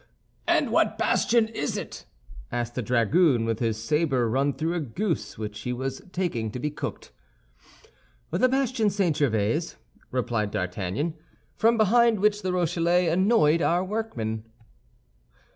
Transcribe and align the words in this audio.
"And 0.47 0.71
what 0.71 0.97
bastion 0.97 1.47
is 1.49 1.77
it?" 1.77 2.07
asked 2.51 2.75
a 2.75 2.81
dragoon, 2.81 3.45
with 3.45 3.59
his 3.59 3.77
saber 3.77 4.27
run 4.27 4.51
through 4.51 4.73
a 4.73 4.79
goose 4.79 5.37
which 5.37 5.59
he 5.59 5.71
was 5.71 6.01
taking 6.11 6.49
to 6.49 6.59
be 6.59 6.71
cooked. 6.71 7.11
"The 8.31 8.49
bastion 8.49 8.89
St. 8.89 9.15
Gervais," 9.15 9.75
replied 10.09 10.49
D'Artagnan, 10.49 11.13
"from 11.55 11.77
behind 11.77 12.19
which 12.19 12.41
the 12.41 12.51
Rochellais 12.51 13.09
annoyed 13.09 13.61
our 13.61 13.83
workmen." 13.83 14.43